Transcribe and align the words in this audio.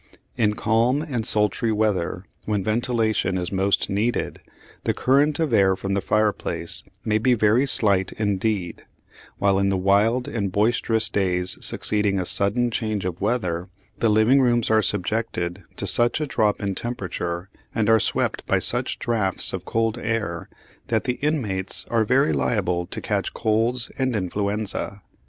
In 0.35 0.55
calm 0.55 1.03
and 1.03 1.27
sultry 1.27 1.71
weather, 1.71 2.23
when 2.45 2.63
ventilation 2.63 3.37
is 3.37 3.51
most 3.51 3.87
needed, 3.87 4.41
the 4.83 4.95
current 4.95 5.37
of 5.37 5.53
air 5.53 5.75
from 5.75 5.93
the 5.93 6.01
fireplace 6.01 6.81
may 7.05 7.19
be 7.19 7.35
very 7.35 7.67
slight 7.67 8.11
indeed; 8.13 8.83
while 9.37 9.59
in 9.59 9.69
the 9.69 9.77
wild 9.77 10.27
and 10.27 10.51
boisterous 10.51 11.07
days 11.07 11.55
succeeding 11.63 12.17
a 12.17 12.25
sudden 12.25 12.71
change 12.71 13.05
of 13.05 13.21
weather, 13.21 13.69
the 13.99 14.09
living 14.09 14.41
rooms 14.41 14.71
are 14.71 14.81
subjected 14.81 15.65
to 15.75 15.85
such 15.85 16.19
a 16.19 16.25
drop 16.25 16.59
in 16.59 16.73
temperature 16.73 17.51
and 17.75 17.87
are 17.87 17.99
swept 17.99 18.43
by 18.47 18.57
such 18.57 18.97
draughts 18.97 19.53
of 19.53 19.65
cold 19.65 19.99
air 19.99 20.49
that 20.87 21.03
the 21.03 21.19
inmates 21.21 21.85
are 21.91 22.05
very 22.05 22.33
liable 22.33 22.87
to 22.87 23.01
catch 23.01 23.35
colds 23.35 23.91
and 23.99 24.15
influenza. 24.15 25.03